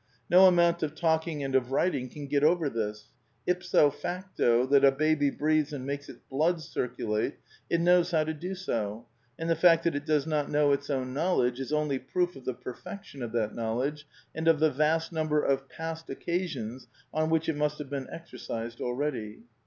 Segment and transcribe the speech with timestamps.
[0.31, 3.09] No amount of talking and of writing can get over this;
[3.45, 7.35] ipso facto, that a baby breathes and makes its blood circulate,
[7.69, 9.05] it knows how to do so;
[9.37, 12.45] and the fact that it does not know its own knowledge is only proof of
[12.45, 17.47] the rfection of that knowledge, and of the vast number of past occasions on which
[17.47, 19.43] it must have been exercised already."